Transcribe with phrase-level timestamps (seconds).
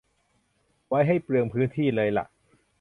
[0.87, 2.25] ไว้ให้เปลืองพื้นที่เลยล่ะ